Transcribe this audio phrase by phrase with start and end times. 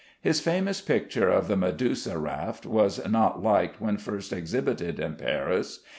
[0.19, 5.81] His famous picture of the "Medusa Raft" was not liked when first exhibited in Paris.